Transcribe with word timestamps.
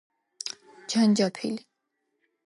ჯანჯაფილი 0.93 1.55